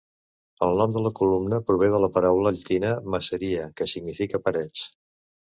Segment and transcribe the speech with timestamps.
[0.67, 4.85] El nom de la comuna prové de la paraula llatina "maceria", que significa parets.